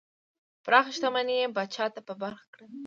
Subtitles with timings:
[0.65, 2.65] پراخه شتمنۍ پاچا ته په برخه کړه.